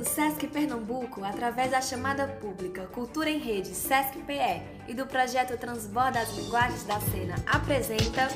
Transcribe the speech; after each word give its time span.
O 0.00 0.04
SESC 0.04 0.46
Pernambuco, 0.46 1.22
através 1.22 1.70
da 1.70 1.82
chamada 1.82 2.26
pública 2.26 2.86
Cultura 2.86 3.28
em 3.28 3.38
Rede 3.38 3.68
SESC-PE 3.68 4.62
e 4.88 4.94
do 4.94 5.06
projeto 5.06 5.58
Transborda 5.58 6.20
as 6.20 6.34
Linguagens 6.34 6.84
da 6.84 6.98
Cena, 7.00 7.34
apresenta 7.46 8.28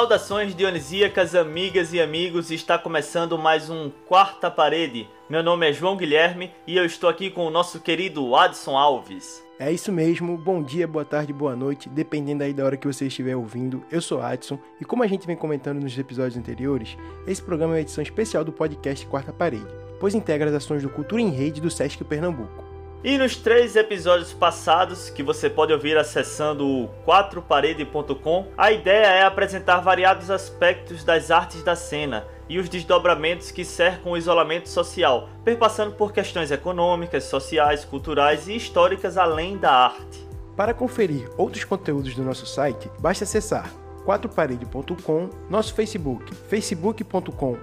Saudações 0.00 0.54
dionisíacas, 0.54 1.34
amigas 1.34 1.92
e 1.92 2.00
amigos, 2.00 2.50
está 2.50 2.78
começando 2.78 3.36
mais 3.36 3.68
um 3.68 3.90
Quarta 4.08 4.50
Parede. 4.50 5.06
Meu 5.28 5.42
nome 5.42 5.68
é 5.68 5.74
João 5.74 5.94
Guilherme 5.94 6.50
e 6.66 6.74
eu 6.74 6.86
estou 6.86 7.10
aqui 7.10 7.28
com 7.28 7.46
o 7.46 7.50
nosso 7.50 7.80
querido 7.80 8.34
Adson 8.34 8.78
Alves. 8.78 9.44
É 9.58 9.70
isso 9.70 9.92
mesmo, 9.92 10.38
bom 10.38 10.62
dia, 10.62 10.88
boa 10.88 11.04
tarde, 11.04 11.34
boa 11.34 11.54
noite, 11.54 11.86
dependendo 11.86 12.42
aí 12.42 12.54
da 12.54 12.64
hora 12.64 12.78
que 12.78 12.86
você 12.86 13.08
estiver 13.08 13.36
ouvindo. 13.36 13.84
Eu 13.92 14.00
sou 14.00 14.22
Adson 14.22 14.58
e 14.80 14.86
como 14.86 15.02
a 15.02 15.06
gente 15.06 15.26
vem 15.26 15.36
comentando 15.36 15.82
nos 15.82 15.98
episódios 15.98 16.38
anteriores, 16.38 16.96
esse 17.26 17.42
programa 17.42 17.74
é 17.74 17.76
uma 17.76 17.80
edição 17.82 18.02
especial 18.02 18.42
do 18.42 18.52
podcast 18.52 19.04
Quarta 19.04 19.34
Parede, 19.34 19.68
pois 20.00 20.14
integra 20.14 20.48
as 20.48 20.56
ações 20.56 20.82
do 20.82 20.88
Cultura 20.88 21.20
em 21.20 21.28
Rede 21.28 21.60
do 21.60 21.70
Sesc 21.70 22.02
Pernambuco. 22.04 22.69
E 23.02 23.16
nos 23.16 23.34
três 23.34 23.76
episódios 23.76 24.30
passados, 24.34 25.08
que 25.08 25.22
você 25.22 25.48
pode 25.48 25.72
ouvir 25.72 25.96
acessando 25.96 26.66
o 26.66 26.88
4parede.com, 27.06 28.48
a 28.58 28.70
ideia 28.72 29.06
é 29.06 29.22
apresentar 29.24 29.80
variados 29.80 30.30
aspectos 30.30 31.02
das 31.02 31.30
artes 31.30 31.62
da 31.62 31.74
cena 31.74 32.26
e 32.46 32.58
os 32.58 32.68
desdobramentos 32.68 33.50
que 33.50 33.64
cercam 33.64 34.12
o 34.12 34.18
isolamento 34.18 34.68
social, 34.68 35.30
perpassando 35.42 35.92
por 35.92 36.12
questões 36.12 36.50
econômicas, 36.50 37.24
sociais, 37.24 37.86
culturais 37.86 38.48
e 38.48 38.54
históricas 38.54 39.16
além 39.16 39.56
da 39.56 39.72
arte. 39.72 40.28
Para 40.54 40.74
conferir 40.74 41.30
outros 41.38 41.64
conteúdos 41.64 42.14
do 42.14 42.22
nosso 42.22 42.44
site, 42.44 42.90
basta 42.98 43.24
acessar 43.24 43.72
4parede.com, 44.10 45.30
nosso 45.48 45.72
Facebook, 45.74 46.34
facebook.com 46.34 47.56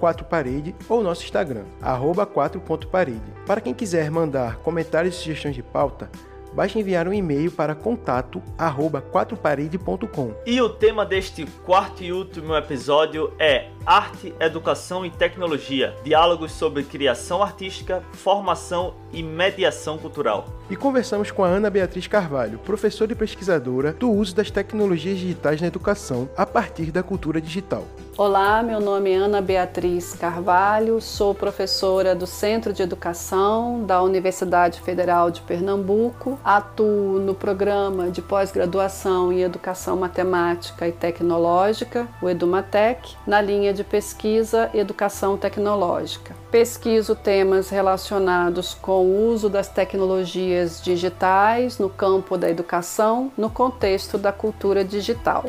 4parede 0.00 0.74
ou 0.88 1.02
nosso 1.02 1.24
Instagram, 1.24 1.64
arroba 1.82 2.26
4.parede. 2.26 3.20
Para 3.46 3.60
quem 3.60 3.74
quiser 3.74 4.10
mandar 4.10 4.56
comentários 4.58 5.16
e 5.16 5.18
sugestões 5.18 5.54
de 5.54 5.62
pauta, 5.62 6.10
basta 6.54 6.78
enviar 6.78 7.08
um 7.08 7.12
e-mail 7.12 7.50
para 7.50 7.74
contato 7.74 8.42
arroba 8.56 9.02
4parede.com. 9.02 10.34
E 10.46 10.60
o 10.60 10.68
tema 10.68 11.04
deste 11.04 11.46
quarto 11.64 12.02
e 12.02 12.12
último 12.12 12.56
episódio 12.56 13.32
é 13.38 13.68
Arte, 13.84 14.34
Educação 14.38 15.04
e 15.04 15.10
Tecnologia 15.10 15.94
diálogos 16.02 16.52
sobre 16.52 16.82
criação 16.82 17.42
artística, 17.42 18.02
formação 18.12 18.94
e 19.12 19.22
mediação 19.22 19.98
cultural. 19.98 20.46
E 20.70 20.76
conversamos 20.76 21.30
com 21.30 21.44
a 21.44 21.48
Ana 21.48 21.70
Beatriz 21.70 22.06
Carvalho, 22.06 22.58
professora 22.58 23.12
e 23.12 23.16
pesquisadora 23.16 23.92
do 23.92 24.10
uso 24.10 24.34
das 24.34 24.50
tecnologias 24.50 25.18
digitais 25.18 25.60
na 25.60 25.66
educação 25.66 26.28
a 26.36 26.46
partir 26.46 26.90
da 26.90 27.02
cultura 27.02 27.40
digital. 27.40 27.86
Olá, 28.18 28.62
meu 28.62 28.78
nome 28.78 29.10
é 29.10 29.16
Ana 29.16 29.40
Beatriz 29.40 30.12
Carvalho, 30.12 31.00
sou 31.00 31.34
professora 31.34 32.14
do 32.14 32.26
Centro 32.26 32.70
de 32.70 32.82
Educação 32.82 33.84
da 33.86 34.02
Universidade 34.02 34.82
Federal 34.82 35.30
de 35.30 35.40
Pernambuco, 35.40 36.38
atuo 36.44 37.18
no 37.18 37.34
programa 37.34 38.10
de 38.10 38.20
pós-graduação 38.20 39.32
em 39.32 39.40
Educação 39.40 39.96
Matemática 39.96 40.86
e 40.86 40.92
Tecnológica, 40.92 42.06
o 42.20 42.28
EduMatec, 42.28 43.16
na 43.26 43.40
linha 43.40 43.72
de 43.72 43.82
pesquisa 43.82 44.68
Educação 44.74 45.38
Tecnológica. 45.38 46.36
Pesquiso 46.50 47.16
temas 47.16 47.70
relacionados 47.70 48.74
com 48.74 49.06
o 49.06 49.28
uso 49.30 49.48
das 49.48 49.68
tecnologias 49.68 50.82
digitais 50.82 51.78
no 51.78 51.88
campo 51.88 52.36
da 52.36 52.50
educação, 52.50 53.32
no 53.38 53.48
contexto 53.48 54.18
da 54.18 54.32
cultura 54.32 54.84
digital. 54.84 55.46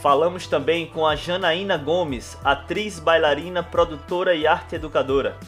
Falamos 0.00 0.46
também 0.46 0.86
com 0.86 1.06
a 1.06 1.14
Janaína 1.14 1.76
Gomes, 1.76 2.38
atriz, 2.42 2.98
bailarina, 2.98 3.62
produtora 3.62 4.34
e 4.34 4.46
arte 4.46 4.76
educadora. 4.76 5.38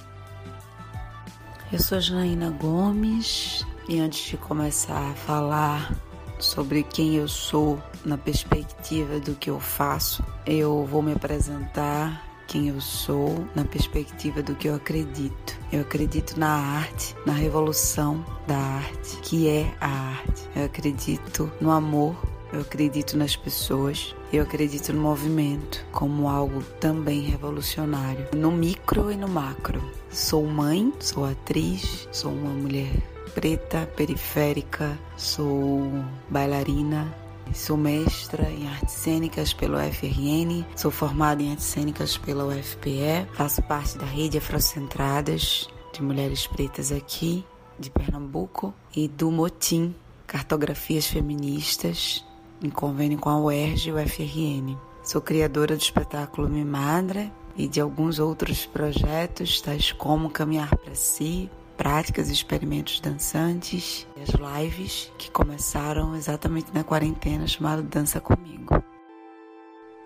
Eu 1.73 1.79
sou 1.79 1.99
Janaína 1.99 2.51
Gomes 2.51 3.67
e 3.89 3.99
antes 3.99 4.29
de 4.29 4.37
começar 4.37 5.11
a 5.11 5.15
falar 5.15 5.95
sobre 6.39 6.83
quem 6.83 7.15
eu 7.15 7.27
sou 7.27 7.83
na 8.05 8.19
perspectiva 8.19 9.19
do 9.19 9.35
que 9.35 9.49
eu 9.49 9.59
faço, 9.59 10.23
eu 10.45 10.85
vou 10.85 11.01
me 11.01 11.13
apresentar 11.13 12.23
quem 12.47 12.69
eu 12.69 12.79
sou 12.79 13.47
na 13.55 13.65
perspectiva 13.65 14.43
do 14.43 14.55
que 14.55 14.69
eu 14.69 14.75
acredito. 14.75 15.59
Eu 15.73 15.81
acredito 15.81 16.39
na 16.39 16.51
arte, 16.51 17.17
na 17.25 17.33
revolução 17.33 18.23
da 18.47 18.59
arte, 18.59 19.17
que 19.23 19.49
é 19.49 19.75
a 19.81 19.89
arte. 19.89 20.47
Eu 20.55 20.67
acredito 20.67 21.51
no 21.59 21.71
amor, 21.71 22.15
eu 22.53 22.61
acredito 22.61 23.17
nas 23.17 23.35
pessoas, 23.35 24.15
eu 24.33 24.43
acredito 24.43 24.93
no 24.93 25.01
movimento 25.01 25.85
como 25.91 26.29
algo 26.29 26.63
também 26.79 27.21
revolucionário, 27.21 28.29
no 28.37 28.53
micro 28.53 29.11
e 29.11 29.17
no 29.17 29.29
macro. 29.29 29.83
Sou 30.11 30.47
mãe, 30.47 30.93
sou 31.01 31.25
atriz, 31.25 32.09
sou 32.13 32.31
uma 32.33 32.51
mulher 32.51 32.93
preta, 33.35 33.89
periférica, 33.97 34.99
sou 35.17 35.91
bailarina, 36.29 37.13
sou 37.55 37.77
mestra 37.77 38.49
em 38.51 38.69
artes 38.69 38.95
cênicas 38.95 39.53
pelo 39.53 39.79
UFRN, 39.79 40.65
sou 40.77 40.91
formada 40.91 41.43
em 41.43 41.51
artes 41.51 41.67
cênicas 41.67 42.19
pela 42.19 42.45
UFPE, 42.45 43.27
faço 43.33 43.63
parte 43.63 43.97
da 43.97 44.05
rede 44.05 44.39
Afrocentradas 44.39 45.69
de 45.93 46.03
mulheres 46.03 46.47
pretas 46.47 46.93
aqui 46.93 47.45
de 47.79 47.91
Pernambuco 47.91 48.73
e 48.95 49.09
do 49.09 49.31
Motim, 49.31 49.95
Cartografias 50.27 51.07
Feministas, 51.07 52.25
em 52.67 52.71
convênio 52.71 53.19
com 53.19 53.29
a 53.29 53.41
UERJ 53.41 53.89
e 53.89 53.93
o 53.93 53.97
UFRN. 53.97 54.77
Sou 55.03 55.21
criadora 55.21 55.77
do 55.77 55.83
espetáculo 55.83 56.49
Mimadra 56.49 57.31
e 57.57 57.67
de 57.67 57.81
alguns 57.81 58.19
outros 58.19 58.67
projetos, 58.67 59.61
tais 59.61 59.93
como 59.93 60.31
Caminhar 60.31 60.77
para 60.77 60.95
Si, 60.95 61.51
práticas 61.77 62.31
e 62.31 62.33
experimentos 62.33 63.01
dançantes, 63.01 64.07
e 64.17 64.23
as 64.23 64.63
lives 64.63 65.13
que 65.19 65.31
começaram 65.31 66.15
exatamente 66.15 66.73
na 66.73 66.85
quarentena, 66.85 67.47
chamado 67.47 67.83
Dança 67.83 68.21
Comigo. 68.21 68.83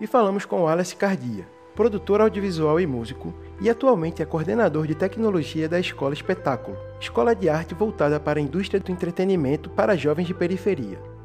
E 0.00 0.06
falamos 0.06 0.45
com 0.45 0.62
Wallace 0.62 0.97
Cardia, 0.97 1.47
produtor 1.75 2.21
audiovisual 2.21 2.81
e 2.81 2.87
músico, 2.87 3.34
e 3.61 3.69
atualmente 3.69 4.22
é 4.22 4.27
coordenador 4.27 4.87
de 4.87 4.95
tecnologia 4.95 5.69
da 5.69 5.78
Escola 5.78 6.15
Espetáculo, 6.15 6.77
escola 7.00 7.34
de 7.34 7.49
arte 7.49 7.75
voltada 7.75 8.19
para 8.19 8.39
a 8.39 8.43
indústria 8.43 8.81
do 8.81 8.91
entretenimento 8.91 9.69
para 9.71 9.97
jovens 9.97 10.27
de 10.27 10.34
periferia. 10.34 11.16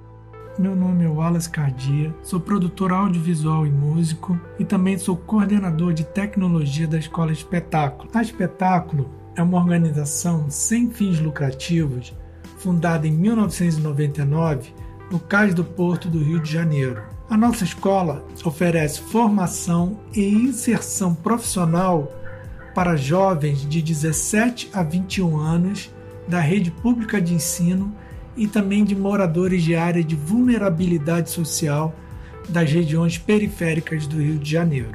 Meu 0.59 0.75
nome 0.75 1.05
é 1.05 1.07
Wallace 1.07 1.49
Cardia, 1.49 2.13
sou 2.21 2.37
produtor 2.37 2.91
audiovisual 2.91 3.65
e 3.65 3.71
músico 3.71 4.37
e 4.59 4.65
também 4.65 4.97
sou 4.97 5.15
coordenador 5.15 5.93
de 5.93 6.03
tecnologia 6.03 6.85
da 6.85 6.97
Escola 6.97 7.31
Espetáculo. 7.31 8.09
A 8.13 8.21
Espetáculo 8.21 9.09
é 9.33 9.41
uma 9.41 9.57
organização 9.57 10.49
sem 10.49 10.91
fins 10.91 11.19
lucrativos 11.19 12.13
fundada 12.57 13.07
em 13.07 13.11
1999 13.11 14.73
no 15.09 15.19
Cais 15.21 15.53
do 15.53 15.63
Porto 15.63 16.09
do 16.09 16.21
Rio 16.21 16.41
de 16.41 16.51
Janeiro. 16.51 17.01
A 17.29 17.37
nossa 17.37 17.63
escola 17.63 18.25
oferece 18.43 18.99
formação 18.99 20.01
e 20.13 20.27
inserção 20.27 21.15
profissional 21.15 22.11
para 22.75 22.97
jovens 22.97 23.67
de 23.67 23.81
17 23.81 24.69
a 24.73 24.83
21 24.83 25.37
anos 25.37 25.89
da 26.27 26.41
rede 26.41 26.71
pública 26.71 27.21
de 27.21 27.33
ensino 27.33 27.95
e 28.41 28.47
também 28.47 28.83
de 28.83 28.95
moradores 28.95 29.61
de 29.61 29.75
área 29.75 30.03
de 30.03 30.15
vulnerabilidade 30.15 31.29
social 31.29 31.93
das 32.49 32.71
regiões 32.71 33.15
periféricas 33.15 34.07
do 34.07 34.19
Rio 34.19 34.39
de 34.39 34.49
Janeiro. 34.49 34.93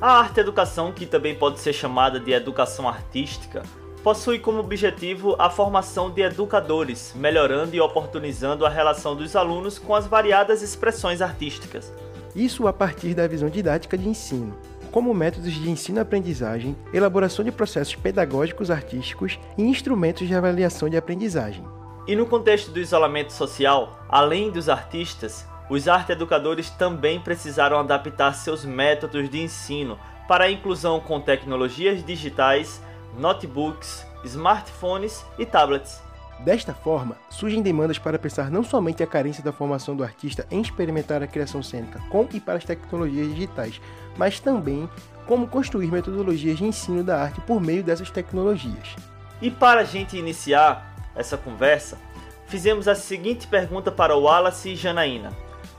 A 0.00 0.20
arte 0.20 0.38
educação, 0.38 0.92
que 0.92 1.04
também 1.04 1.34
pode 1.34 1.58
ser 1.58 1.72
chamada 1.72 2.20
de 2.20 2.30
educação 2.30 2.88
artística, 2.88 3.64
possui 4.04 4.38
como 4.38 4.60
objetivo 4.60 5.34
a 5.40 5.50
formação 5.50 6.08
de 6.08 6.22
educadores, 6.22 7.12
melhorando 7.16 7.74
e 7.74 7.80
oportunizando 7.80 8.64
a 8.64 8.68
relação 8.68 9.16
dos 9.16 9.34
alunos 9.34 9.76
com 9.76 9.92
as 9.92 10.06
variadas 10.06 10.62
expressões 10.62 11.20
artísticas. 11.20 11.92
Isso 12.32 12.68
a 12.68 12.72
partir 12.72 13.12
da 13.12 13.26
visão 13.26 13.48
didática 13.48 13.98
de 13.98 14.08
ensino, 14.08 14.56
como 14.92 15.12
métodos 15.12 15.52
de 15.52 15.68
ensino-aprendizagem, 15.68 16.76
elaboração 16.92 17.44
de 17.44 17.50
processos 17.50 17.96
pedagógicos 17.96 18.70
artísticos 18.70 19.36
e 19.58 19.64
instrumentos 19.64 20.28
de 20.28 20.34
avaliação 20.36 20.88
de 20.88 20.96
aprendizagem. 20.96 21.64
E 22.06 22.14
no 22.14 22.26
contexto 22.26 22.70
do 22.70 22.78
isolamento 22.78 23.32
social, 23.32 23.98
além 24.10 24.50
dos 24.50 24.68
artistas, 24.68 25.46
os 25.70 25.88
arte-educadores 25.88 26.68
também 26.68 27.18
precisaram 27.18 27.78
adaptar 27.78 28.34
seus 28.34 28.62
métodos 28.62 29.30
de 29.30 29.40
ensino 29.40 29.98
para 30.28 30.44
a 30.44 30.50
inclusão 30.50 31.00
com 31.00 31.18
tecnologias 31.18 32.04
digitais, 32.04 32.82
notebooks, 33.18 34.06
smartphones 34.22 35.24
e 35.38 35.46
tablets. 35.46 36.02
Desta 36.40 36.74
forma, 36.74 37.16
surgem 37.30 37.62
demandas 37.62 37.98
para 37.98 38.18
pensar 38.18 38.50
não 38.50 38.62
somente 38.62 39.02
a 39.02 39.06
carência 39.06 39.42
da 39.42 39.52
formação 39.52 39.96
do 39.96 40.04
artista 40.04 40.46
em 40.50 40.60
experimentar 40.60 41.22
a 41.22 41.26
criação 41.26 41.62
cênica 41.62 42.00
com 42.10 42.28
e 42.34 42.40
para 42.40 42.58
as 42.58 42.64
tecnologias 42.64 43.28
digitais, 43.28 43.80
mas 44.16 44.40
também 44.40 44.88
como 45.26 45.48
construir 45.48 45.90
metodologias 45.90 46.58
de 46.58 46.64
ensino 46.64 47.02
da 47.02 47.22
arte 47.22 47.40
por 47.40 47.62
meio 47.62 47.82
dessas 47.82 48.10
tecnologias. 48.10 48.94
E 49.40 49.50
para 49.50 49.80
a 49.80 49.84
gente 49.84 50.18
iniciar 50.18 50.93
essa 51.14 51.36
conversa, 51.36 51.98
fizemos 52.46 52.88
a 52.88 52.94
seguinte 52.94 53.46
pergunta 53.46 53.90
para 53.90 54.16
Wallace 54.16 54.70
e 54.70 54.76
Janaína: 54.76 55.32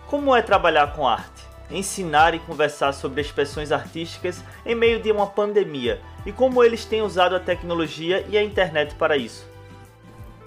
Como 0.08 0.36
é 0.36 0.42
trabalhar 0.42 0.94
com 0.96 1.08
arte? 1.08 1.44
Ensinar 1.70 2.36
e 2.36 2.40
conversar 2.40 2.94
sobre 2.94 3.22
expressões 3.22 3.72
artísticas 3.72 4.44
em 4.66 4.76
meio 4.76 5.02
de 5.02 5.12
uma 5.12 5.26
pandemia 5.26 6.00
e 6.26 6.32
como 6.32 6.64
eles 6.64 6.86
têm 6.86 7.02
usado 7.02 7.36
a 7.36 7.40
tecnologia 7.40 8.26
e 8.30 8.38
a 8.38 8.44
internet 8.44 8.96
para 8.96 9.18
isso. 9.18 9.48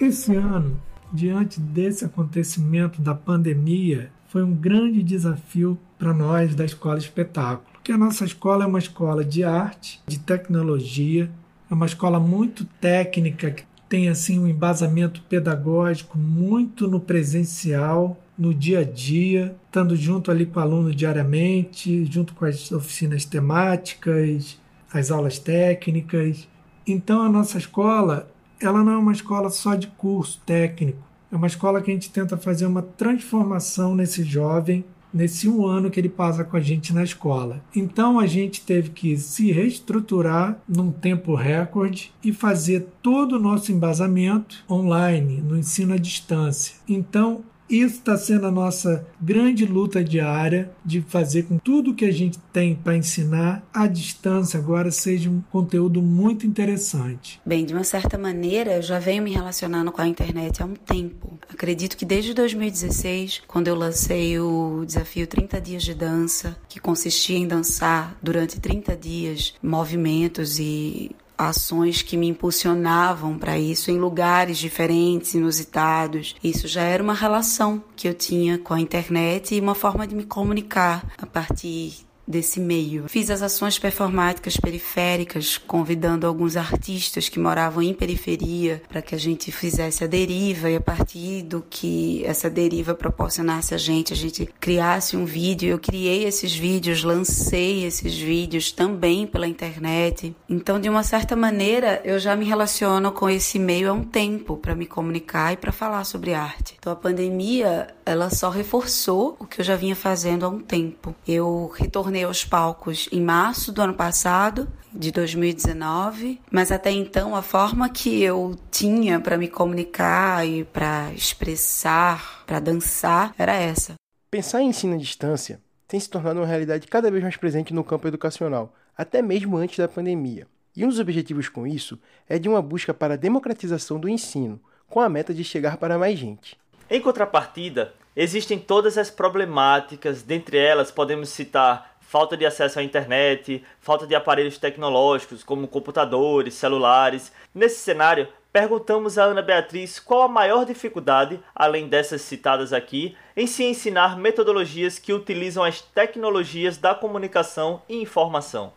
Esse 0.00 0.34
ano, 0.36 0.80
diante 1.12 1.58
desse 1.58 2.04
acontecimento 2.04 3.00
da 3.02 3.14
pandemia, 3.14 4.12
foi 4.28 4.42
um 4.42 4.54
grande 4.54 5.02
desafio 5.02 5.78
para 5.98 6.14
nós 6.14 6.54
da 6.54 6.64
Escola 6.64 6.98
Espetáculo, 6.98 7.66
que 7.82 7.90
a 7.90 7.98
nossa 7.98 8.24
escola 8.24 8.64
é 8.64 8.66
uma 8.66 8.78
escola 8.78 9.24
de 9.24 9.42
arte, 9.42 10.00
de 10.06 10.18
tecnologia, 10.18 11.30
é 11.70 11.74
uma 11.74 11.86
escola 11.86 12.20
muito 12.20 12.64
técnica, 12.80 13.56
tem 13.88 14.08
assim 14.08 14.38
um 14.38 14.46
embasamento 14.46 15.22
pedagógico 15.22 16.18
muito 16.18 16.86
no 16.86 17.00
presencial, 17.00 18.16
no 18.38 18.52
dia 18.52 18.80
a 18.80 18.84
dia, 18.84 19.56
estando 19.66 19.96
junto 19.96 20.30
ali 20.30 20.46
com 20.46 20.60
o 20.60 20.62
aluno 20.62 20.94
diariamente, 20.94 22.04
junto 22.04 22.34
com 22.34 22.44
as 22.44 22.70
oficinas 22.70 23.24
temáticas, 23.24 24.58
as 24.92 25.10
aulas 25.10 25.38
técnicas. 25.38 26.46
Então 26.86 27.22
a 27.22 27.28
nossa 27.28 27.58
escola 27.58 28.30
ela 28.60 28.82
não 28.82 28.92
é 28.92 28.96
uma 28.96 29.12
escola 29.12 29.50
só 29.50 29.74
de 29.74 29.86
curso 29.86 30.40
técnico, 30.44 31.02
é 31.30 31.36
uma 31.36 31.46
escola 31.46 31.80
que 31.80 31.90
a 31.90 31.94
gente 31.94 32.10
tenta 32.10 32.36
fazer 32.36 32.66
uma 32.66 32.82
transformação 32.82 33.94
nesse 33.94 34.24
jovem 34.24 34.84
nesse 35.12 35.48
um 35.48 35.66
ano 35.66 35.90
que 35.90 35.98
ele 35.98 36.08
passa 36.08 36.44
com 36.44 36.56
a 36.56 36.60
gente 36.60 36.92
na 36.92 37.02
escola. 37.02 37.62
Então 37.74 38.18
a 38.18 38.26
gente 38.26 38.60
teve 38.62 38.90
que 38.90 39.16
se 39.16 39.50
reestruturar 39.52 40.58
num 40.68 40.90
tempo 40.90 41.34
recorde 41.34 42.12
e 42.22 42.32
fazer 42.32 42.86
todo 43.02 43.36
o 43.36 43.40
nosso 43.40 43.72
embasamento 43.72 44.64
online, 44.70 45.40
no 45.40 45.56
ensino 45.56 45.94
à 45.94 45.96
distância. 45.96 46.76
Então 46.88 47.44
isso 47.68 47.96
está 47.96 48.16
sendo 48.16 48.46
a 48.46 48.50
nossa 48.50 49.06
grande 49.20 49.66
luta 49.66 50.02
diária 50.02 50.70
de 50.84 51.00
fazer 51.02 51.44
com 51.44 51.58
tudo 51.58 51.94
que 51.94 52.04
a 52.04 52.10
gente 52.10 52.38
tem 52.52 52.74
para 52.74 52.96
ensinar 52.96 53.62
à 53.72 53.86
distância 53.86 54.58
agora 54.58 54.90
seja 54.90 55.28
um 55.28 55.40
conteúdo 55.52 56.00
muito 56.00 56.46
interessante. 56.46 57.40
Bem, 57.44 57.64
de 57.64 57.74
uma 57.74 57.84
certa 57.84 58.16
maneira, 58.16 58.76
eu 58.76 58.82
já 58.82 58.98
venho 58.98 59.22
me 59.22 59.32
relacionando 59.32 59.92
com 59.92 60.00
a 60.00 60.08
internet 60.08 60.62
há 60.62 60.66
um 60.66 60.74
tempo. 60.74 61.38
Acredito 61.48 61.96
que 61.96 62.04
desde 62.04 62.32
2016, 62.34 63.42
quando 63.46 63.68
eu 63.68 63.74
lancei 63.74 64.38
o 64.38 64.84
desafio 64.86 65.26
30 65.26 65.60
dias 65.60 65.82
de 65.82 65.94
dança, 65.94 66.56
que 66.68 66.80
consistia 66.80 67.38
em 67.38 67.46
dançar 67.46 68.16
durante 68.22 68.60
30 68.60 68.96
dias 68.96 69.54
movimentos 69.62 70.58
e 70.58 71.10
ações 71.38 72.02
que 72.02 72.16
me 72.16 72.26
impulsionavam 72.26 73.38
para 73.38 73.58
isso 73.58 73.90
em 73.90 73.98
lugares 73.98 74.58
diferentes, 74.58 75.34
inusitados. 75.34 76.34
Isso 76.42 76.66
já 76.66 76.82
era 76.82 77.02
uma 77.02 77.14
relação 77.14 77.82
que 77.94 78.08
eu 78.08 78.14
tinha 78.14 78.58
com 78.58 78.74
a 78.74 78.80
internet 78.80 79.54
e 79.54 79.60
uma 79.60 79.74
forma 79.74 80.06
de 80.06 80.16
me 80.16 80.24
comunicar 80.24 81.06
a 81.16 81.24
partir 81.24 82.07
desse 82.28 82.60
meio. 82.60 83.08
Fiz 83.08 83.30
as 83.30 83.40
ações 83.40 83.78
performáticas 83.78 84.58
periféricas, 84.58 85.56
convidando 85.56 86.26
alguns 86.26 86.56
artistas 86.56 87.28
que 87.28 87.38
moravam 87.38 87.82
em 87.82 87.94
periferia 87.94 88.82
para 88.86 89.00
que 89.00 89.14
a 89.14 89.18
gente 89.18 89.50
fizesse 89.50 90.04
a 90.04 90.06
deriva 90.06 90.70
e 90.70 90.76
a 90.76 90.80
partir 90.80 91.42
do 91.42 91.64
que 91.68 92.22
essa 92.26 92.50
deriva 92.50 92.94
proporcionasse 92.94 93.74
a 93.74 93.78
gente, 93.78 94.12
a 94.12 94.16
gente 94.16 94.46
criasse 94.60 95.16
um 95.16 95.24
vídeo. 95.24 95.70
Eu 95.70 95.78
criei 95.78 96.24
esses 96.24 96.54
vídeos, 96.54 97.02
lancei 97.02 97.84
esses 97.84 98.16
vídeos 98.18 98.70
também 98.70 99.26
pela 99.26 99.48
internet. 99.48 100.36
Então, 100.48 100.78
de 100.78 100.88
uma 100.88 101.02
certa 101.02 101.34
maneira, 101.34 102.00
eu 102.04 102.18
já 102.18 102.36
me 102.36 102.44
relaciono 102.44 103.10
com 103.12 103.30
esse 103.30 103.58
meio 103.58 103.90
há 103.90 103.92
um 103.92 104.04
tempo 104.04 104.56
para 104.56 104.74
me 104.74 104.84
comunicar 104.84 105.54
e 105.54 105.56
para 105.56 105.72
falar 105.72 106.04
sobre 106.04 106.34
arte. 106.34 106.76
Então, 106.78 106.92
a 106.92 106.96
pandemia, 106.96 107.88
ela 108.04 108.28
só 108.28 108.50
reforçou 108.50 109.36
o 109.38 109.46
que 109.46 109.60
eu 109.60 109.64
já 109.64 109.76
vinha 109.76 109.96
fazendo 109.96 110.44
há 110.44 110.48
um 110.48 110.60
tempo. 110.60 111.14
Eu 111.26 111.70
retornei 112.18 112.24
aos 112.24 112.44
palcos 112.44 113.08
em 113.12 113.20
março 113.20 113.70
do 113.70 113.80
ano 113.80 113.94
passado, 113.94 114.68
de 114.92 115.12
2019, 115.12 116.40
mas 116.50 116.72
até 116.72 116.90
então 116.90 117.36
a 117.36 117.42
forma 117.42 117.88
que 117.88 118.22
eu 118.22 118.56
tinha 118.70 119.20
para 119.20 119.36
me 119.36 119.48
comunicar 119.48 120.46
e 120.46 120.64
para 120.64 121.12
expressar, 121.12 122.44
para 122.46 122.58
dançar, 122.58 123.34
era 123.38 123.54
essa. 123.54 123.94
Pensar 124.30 124.62
em 124.62 124.68
ensino 124.68 124.94
à 124.94 124.98
distância 124.98 125.60
tem 125.86 126.00
se 126.00 126.10
tornado 126.10 126.40
uma 126.40 126.46
realidade 126.46 126.86
cada 126.86 127.10
vez 127.10 127.22
mais 127.22 127.36
presente 127.36 127.72
no 127.72 127.84
campo 127.84 128.08
educacional, 128.08 128.74
até 128.96 129.22
mesmo 129.22 129.56
antes 129.56 129.78
da 129.78 129.88
pandemia. 129.88 130.46
E 130.76 130.84
um 130.84 130.88
dos 130.88 130.98
objetivos 130.98 131.48
com 131.48 131.66
isso 131.66 131.98
é 132.28 132.38
de 132.38 132.48
uma 132.48 132.60
busca 132.60 132.92
para 132.92 133.14
a 133.14 133.16
democratização 133.16 133.98
do 133.98 134.08
ensino, 134.08 134.60
com 134.88 135.00
a 135.00 135.08
meta 135.08 135.32
de 135.32 135.44
chegar 135.44 135.76
para 135.76 135.98
mais 135.98 136.18
gente. 136.18 136.56
Em 136.90 137.00
contrapartida, 137.00 137.92
existem 138.16 138.58
todas 138.58 138.96
as 138.96 139.10
problemáticas, 139.10 140.22
dentre 140.22 140.56
elas 140.56 140.90
podemos 140.90 141.28
citar 141.28 141.97
falta 142.08 142.38
de 142.38 142.46
acesso 142.46 142.78
à 142.78 142.82
internet, 142.82 143.62
falta 143.80 144.06
de 144.06 144.14
aparelhos 144.14 144.56
tecnológicos 144.56 145.44
como 145.44 145.68
computadores, 145.68 146.54
celulares. 146.54 147.30
Nesse 147.54 147.80
cenário, 147.80 148.26
perguntamos 148.50 149.18
a 149.18 149.24
Ana 149.24 149.42
Beatriz 149.42 150.00
qual 150.00 150.22
a 150.22 150.28
maior 150.28 150.64
dificuldade, 150.64 151.38
além 151.54 151.86
dessas 151.86 152.22
citadas 152.22 152.72
aqui, 152.72 153.14
em 153.36 153.46
se 153.46 153.62
ensinar 153.62 154.16
metodologias 154.16 154.98
que 154.98 155.12
utilizam 155.12 155.62
as 155.62 155.82
tecnologias 155.82 156.78
da 156.78 156.94
comunicação 156.94 157.82
e 157.86 158.00
informação. 158.00 158.72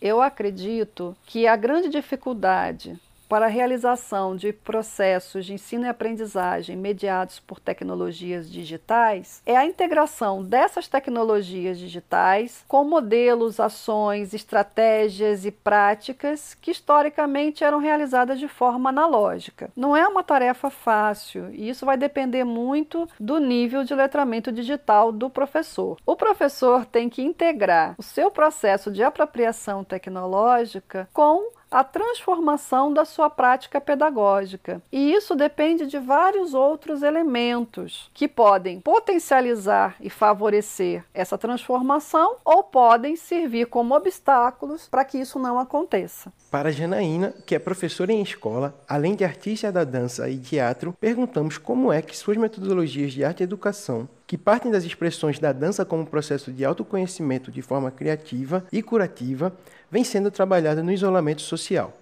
Eu 0.00 0.22
acredito 0.22 1.16
que 1.26 1.44
a 1.44 1.56
grande 1.56 1.88
dificuldade 1.88 2.96
para 3.28 3.46
a 3.46 3.48
realização 3.48 4.34
de 4.34 4.52
processos 4.52 5.44
de 5.44 5.52
ensino 5.52 5.84
e 5.84 5.88
aprendizagem 5.88 6.76
mediados 6.76 7.38
por 7.38 7.60
tecnologias 7.60 8.50
digitais 8.50 9.42
é 9.44 9.56
a 9.56 9.66
integração 9.66 10.42
dessas 10.42 10.88
tecnologias 10.88 11.78
digitais 11.78 12.64
com 12.66 12.84
modelos, 12.84 13.60
ações, 13.60 14.32
estratégias 14.32 15.44
e 15.44 15.50
práticas 15.50 16.54
que 16.54 16.70
historicamente 16.70 17.62
eram 17.62 17.78
realizadas 17.78 18.38
de 18.38 18.48
forma 18.48 18.88
analógica. 18.88 19.70
Não 19.76 19.96
é 19.96 20.06
uma 20.08 20.22
tarefa 20.22 20.70
fácil 20.70 21.52
e 21.52 21.68
isso 21.68 21.84
vai 21.84 21.96
depender 21.96 22.44
muito 22.44 23.08
do 23.20 23.38
nível 23.38 23.84
de 23.84 23.94
letramento 23.94 24.50
digital 24.50 25.12
do 25.12 25.28
professor. 25.28 25.98
O 26.06 26.16
professor 26.16 26.86
tem 26.86 27.08
que 27.08 27.22
integrar 27.22 27.94
o 27.98 28.02
seu 28.02 28.30
processo 28.30 28.90
de 28.90 29.02
apropriação 29.02 29.84
tecnológica 29.84 31.08
com 31.12 31.57
a 31.70 31.84
transformação 31.84 32.92
da 32.92 33.04
sua 33.04 33.28
prática 33.30 33.80
pedagógica. 33.80 34.82
E 34.90 35.12
isso 35.12 35.34
depende 35.34 35.86
de 35.86 35.98
vários 35.98 36.54
outros 36.54 37.02
elementos 37.02 38.10
que 38.14 38.26
podem 38.26 38.80
potencializar 38.80 39.96
e 40.00 40.10
favorecer 40.10 41.04
essa 41.12 41.36
transformação 41.36 42.36
ou 42.44 42.62
podem 42.62 43.16
servir 43.16 43.66
como 43.66 43.94
obstáculos 43.94 44.88
para 44.88 45.04
que 45.04 45.18
isso 45.18 45.38
não 45.38 45.58
aconteça. 45.58 46.32
Para 46.50 46.72
Janaína, 46.72 47.34
que 47.46 47.54
é 47.54 47.58
professora 47.58 48.12
em 48.12 48.22
escola, 48.22 48.74
além 48.88 49.14
de 49.14 49.24
artista 49.24 49.70
da 49.70 49.84
dança 49.84 50.28
e 50.28 50.38
teatro, 50.38 50.94
perguntamos 50.98 51.58
como 51.58 51.92
é 51.92 52.00
que 52.00 52.16
suas 52.16 52.36
metodologias 52.36 53.12
de 53.12 53.24
arte 53.24 53.40
e 53.40 53.44
educação, 53.44 54.08
que 54.28 54.36
partem 54.36 54.70
das 54.70 54.84
expressões 54.84 55.38
da 55.38 55.52
dança 55.52 55.86
como 55.86 56.04
processo 56.04 56.52
de 56.52 56.62
autoconhecimento 56.62 57.50
de 57.50 57.62
forma 57.62 57.90
criativa 57.90 58.62
e 58.70 58.82
curativa, 58.82 59.56
vem 59.90 60.04
sendo 60.04 60.30
trabalhada 60.30 60.82
no 60.82 60.92
isolamento 60.92 61.40
social. 61.40 61.96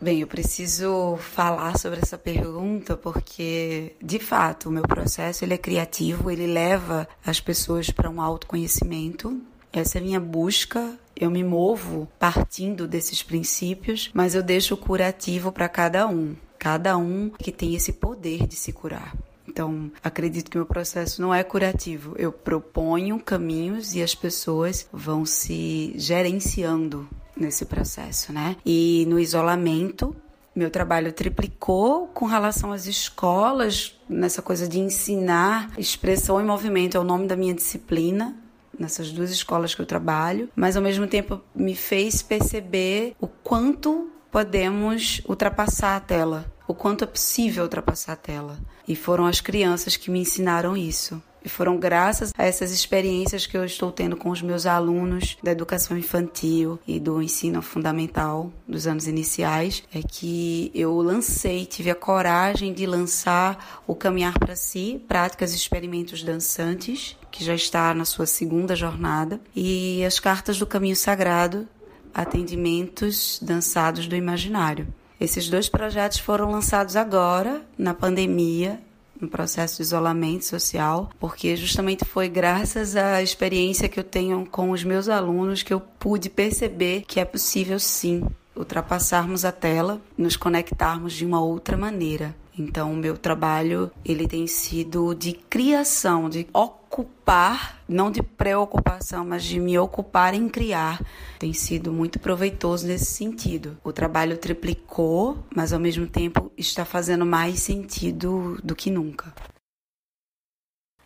Bem, 0.00 0.20
eu 0.20 0.26
preciso 0.26 1.18
falar 1.18 1.76
sobre 1.76 2.00
essa 2.00 2.16
pergunta 2.16 2.96
porque, 2.96 3.94
de 4.00 4.18
fato, 4.18 4.70
o 4.70 4.72
meu 4.72 4.84
processo 4.84 5.44
ele 5.44 5.52
é 5.52 5.58
criativo, 5.58 6.30
ele 6.30 6.46
leva 6.46 7.06
as 7.26 7.40
pessoas 7.40 7.90
para 7.90 8.08
um 8.08 8.22
autoconhecimento. 8.22 9.38
Essa 9.70 9.98
é 9.98 10.00
a 10.00 10.04
minha 10.04 10.20
busca. 10.20 10.96
Eu 11.14 11.30
me 11.30 11.44
movo 11.44 12.08
partindo 12.18 12.88
desses 12.88 13.22
princípios, 13.22 14.08
mas 14.14 14.34
eu 14.34 14.42
deixo 14.42 14.76
curativo 14.78 15.52
para 15.52 15.68
cada 15.68 16.06
um. 16.06 16.34
Cada 16.58 16.96
um 16.96 17.28
que 17.28 17.52
tem 17.52 17.74
esse 17.74 17.92
poder 17.92 18.46
de 18.46 18.56
se 18.56 18.72
curar. 18.72 19.14
Então, 19.48 19.90
acredito 20.04 20.50
que 20.50 20.58
meu 20.58 20.66
processo 20.66 21.22
não 21.22 21.34
é 21.34 21.42
curativo. 21.42 22.14
Eu 22.18 22.30
proponho 22.30 23.18
caminhos 23.18 23.94
e 23.94 24.02
as 24.02 24.14
pessoas 24.14 24.86
vão 24.92 25.24
se 25.24 25.94
gerenciando 25.96 27.08
nesse 27.34 27.64
processo, 27.64 28.32
né? 28.32 28.56
E 28.64 29.06
no 29.08 29.18
isolamento, 29.18 30.14
meu 30.54 30.70
trabalho 30.70 31.12
triplicou 31.12 32.08
com 32.08 32.26
relação 32.26 32.72
às 32.72 32.86
escolas, 32.86 33.98
nessa 34.08 34.42
coisa 34.42 34.68
de 34.68 34.78
ensinar 34.78 35.70
expressão 35.78 36.40
em 36.40 36.44
movimento, 36.44 36.96
é 36.96 37.00
o 37.00 37.04
nome 37.04 37.26
da 37.26 37.36
minha 37.36 37.54
disciplina, 37.54 38.36
nessas 38.78 39.10
duas 39.10 39.30
escolas 39.30 39.74
que 39.74 39.80
eu 39.80 39.86
trabalho, 39.86 40.48
mas 40.54 40.76
ao 40.76 40.82
mesmo 40.82 41.06
tempo 41.06 41.40
me 41.54 41.74
fez 41.74 42.22
perceber 42.22 43.14
o 43.20 43.26
quanto 43.26 44.10
podemos 44.30 45.22
ultrapassar 45.26 45.96
a 45.96 46.00
tela 46.00 46.57
o 46.68 46.74
quanto 46.74 47.02
é 47.02 47.06
possível 47.06 47.64
ultrapassar 47.64 48.12
a 48.12 48.16
tela. 48.16 48.58
E 48.86 48.94
foram 48.94 49.24
as 49.24 49.40
crianças 49.40 49.96
que 49.96 50.10
me 50.10 50.20
ensinaram 50.20 50.76
isso. 50.76 51.20
E 51.42 51.48
foram 51.48 51.78
graças 51.78 52.32
a 52.36 52.44
essas 52.44 52.72
experiências 52.72 53.46
que 53.46 53.56
eu 53.56 53.64
estou 53.64 53.90
tendo 53.90 54.16
com 54.16 54.28
os 54.28 54.42
meus 54.42 54.66
alunos 54.66 55.38
da 55.42 55.52
educação 55.52 55.96
infantil 55.96 56.78
e 56.86 57.00
do 57.00 57.22
ensino 57.22 57.62
fundamental 57.62 58.52
dos 58.66 58.86
anos 58.86 59.06
iniciais 59.06 59.82
é 59.94 60.02
que 60.02 60.70
eu 60.74 60.94
lancei, 60.96 61.64
tive 61.64 61.90
a 61.90 61.94
coragem 61.94 62.74
de 62.74 62.84
lançar 62.86 63.82
o 63.86 63.94
Caminhar 63.94 64.38
para 64.38 64.56
Si, 64.56 65.02
Práticas 65.08 65.52
e 65.52 65.56
Experimentos 65.56 66.22
Dançantes, 66.22 67.16
que 67.30 67.44
já 67.44 67.54
está 67.54 67.94
na 67.94 68.04
sua 68.04 68.26
segunda 68.26 68.76
jornada, 68.76 69.40
e 69.54 70.04
as 70.04 70.20
Cartas 70.20 70.58
do 70.58 70.66
Caminho 70.66 70.96
Sagrado, 70.96 71.66
Atendimentos 72.12 73.38
Dançados 73.40 74.06
do 74.06 74.16
Imaginário. 74.16 74.88
Esses 75.20 75.48
dois 75.48 75.68
projetos 75.68 76.18
foram 76.18 76.50
lançados 76.50 76.96
agora, 76.96 77.62
na 77.76 77.92
pandemia, 77.92 78.80
no 79.20 79.28
processo 79.28 79.76
de 79.76 79.82
isolamento 79.82 80.44
social, 80.44 81.10
porque 81.18 81.56
justamente 81.56 82.04
foi 82.04 82.28
graças 82.28 82.94
à 82.94 83.22
experiência 83.22 83.88
que 83.88 83.98
eu 83.98 84.04
tenho 84.04 84.46
com 84.46 84.70
os 84.70 84.84
meus 84.84 85.08
alunos 85.08 85.62
que 85.62 85.74
eu 85.74 85.80
pude 85.80 86.30
perceber 86.30 87.04
que 87.06 87.18
é 87.18 87.24
possível 87.24 87.80
sim 87.80 88.24
ultrapassarmos 88.54 89.44
a 89.44 89.52
tela, 89.52 90.00
nos 90.16 90.36
conectarmos 90.36 91.12
de 91.12 91.24
uma 91.24 91.40
outra 91.40 91.76
maneira. 91.76 92.34
Então, 92.58 92.92
o 92.92 92.96
meu 92.96 93.16
trabalho 93.16 93.90
ele 94.04 94.26
tem 94.26 94.46
sido 94.48 95.14
de 95.14 95.32
criação, 95.32 96.28
de 96.28 96.46
ocupar, 96.88 97.80
não 97.86 98.10
de 98.10 98.22
preocupação, 98.22 99.24
mas 99.24 99.44
de 99.44 99.60
me 99.60 99.78
ocupar 99.78 100.32
em 100.32 100.48
criar. 100.48 101.00
Tem 101.38 101.52
sido 101.52 101.92
muito 101.92 102.18
proveitoso 102.18 102.86
nesse 102.86 103.12
sentido. 103.12 103.76
O 103.84 103.92
trabalho 103.92 104.38
triplicou, 104.38 105.38
mas 105.54 105.72
ao 105.72 105.78
mesmo 105.78 106.06
tempo 106.06 106.50
está 106.56 106.84
fazendo 106.84 107.26
mais 107.26 107.60
sentido 107.60 108.58
do 108.64 108.74
que 108.74 108.90
nunca. 108.90 109.32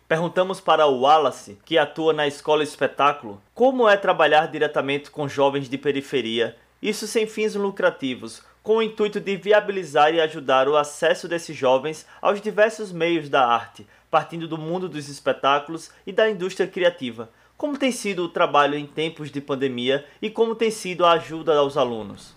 Perguntamos 0.07 0.61
para 0.61 0.87
o 0.87 1.01
Wallace, 1.01 1.57
que 1.65 1.77
atua 1.77 2.13
na 2.13 2.27
escola 2.27 2.63
espetáculo, 2.63 3.41
como 3.53 3.87
é 3.87 3.97
trabalhar 3.97 4.47
diretamente 4.47 5.11
com 5.11 5.27
jovens 5.27 5.67
de 5.67 5.77
periferia, 5.77 6.55
isso 6.81 7.07
sem 7.07 7.25
fins 7.25 7.55
lucrativos, 7.55 8.41
com 8.61 8.77
o 8.77 8.81
intuito 8.81 9.19
de 9.19 9.35
viabilizar 9.35 10.13
e 10.13 10.21
ajudar 10.21 10.69
o 10.69 10.77
acesso 10.77 11.27
desses 11.27 11.55
jovens 11.55 12.05
aos 12.21 12.39
diversos 12.39 12.91
meios 12.91 13.27
da 13.27 13.45
arte, 13.45 13.85
partindo 14.13 14.47
do 14.47 14.59
mundo 14.59 14.87
dos 14.87 15.09
espetáculos 15.09 15.89
e 16.05 16.11
da 16.11 16.29
indústria 16.29 16.67
criativa. 16.67 17.31
Como 17.57 17.79
tem 17.79 17.91
sido 17.91 18.25
o 18.25 18.29
trabalho 18.29 18.77
em 18.77 18.85
tempos 18.85 19.31
de 19.31 19.41
pandemia 19.41 20.05
e 20.21 20.29
como 20.29 20.53
tem 20.53 20.69
sido 20.69 21.03
a 21.03 21.13
ajuda 21.13 21.55
aos 21.57 21.77
alunos? 21.77 22.35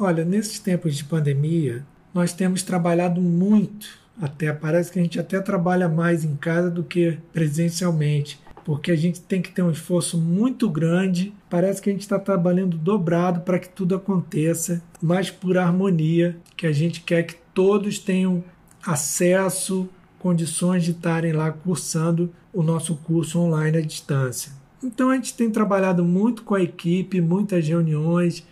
Olha, 0.00 0.24
nesses 0.24 0.58
tempos 0.58 0.96
de 0.96 1.04
pandemia, 1.04 1.84
nós 2.14 2.32
temos 2.32 2.62
trabalhado 2.62 3.20
muito, 3.20 3.88
até 4.22 4.50
parece 4.54 4.90
que 4.90 4.98
a 4.98 5.02
gente 5.02 5.20
até 5.20 5.38
trabalha 5.38 5.86
mais 5.86 6.24
em 6.24 6.34
casa 6.34 6.70
do 6.70 6.82
que 6.82 7.18
presencialmente 7.30 8.40
porque 8.64 8.92
a 8.92 8.96
gente 8.96 9.20
tem 9.20 9.42
que 9.42 9.50
ter 9.50 9.60
um 9.60 9.72
esforço 9.72 10.16
muito 10.16 10.70
grande. 10.70 11.34
Parece 11.50 11.82
que 11.82 11.90
a 11.90 11.92
gente 11.92 12.02
está 12.02 12.16
trabalhando 12.16 12.76
dobrado 12.76 13.40
para 13.40 13.58
que 13.58 13.68
tudo 13.68 13.96
aconteça, 13.96 14.80
mas 15.02 15.32
por 15.32 15.58
harmonia, 15.58 16.36
que 16.56 16.64
a 16.64 16.72
gente 16.72 17.00
quer 17.00 17.24
que 17.24 17.34
todos 17.52 17.98
tenham 17.98 18.44
acesso, 18.86 19.88
condições 20.22 20.84
de 20.84 20.92
estarem 20.92 21.32
lá 21.32 21.50
cursando 21.50 22.32
o 22.52 22.62
nosso 22.62 22.94
curso 22.94 23.40
online 23.40 23.78
à 23.78 23.80
distância. 23.80 24.52
Então 24.82 25.10
a 25.10 25.16
gente 25.16 25.34
tem 25.34 25.50
trabalhado 25.50 26.04
muito 26.04 26.44
com 26.44 26.54
a 26.54 26.62
equipe, 26.62 27.20
muitas 27.20 27.66
reuniões, 27.66 28.46